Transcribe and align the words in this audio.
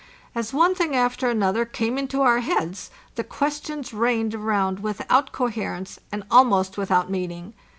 As 0.33 0.51
one 0.51 0.73
thing 0.73 0.95
after 0.95 1.29
another 1.29 1.63
came 1.63 1.95
into 1.95 2.23
our 2.23 2.39
heads, 2.39 2.89
the 3.13 3.23
ques 3.23 3.61
tions 3.63 3.93
rained 3.93 4.33
around 4.33 4.79
without 4.79 5.31
coherence 5.31 5.99
and 6.11 6.23
almost 6.31 6.75
with 6.75 6.89
out 6.89 7.11
meaning. 7.11 7.53